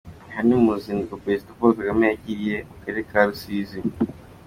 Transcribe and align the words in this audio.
Aha 0.29 0.39
ni 0.47 0.55
mu 0.63 0.71
ruzinduko 0.75 1.13
Perezida 1.23 1.55
Paul 1.57 1.71
Kagame 1.77 2.03
yari 2.05 2.15
yagiriye 2.17 2.55
mu 2.67 2.75
karere 2.81 3.01
ka 3.09 3.19
Rusizi. 3.27 3.79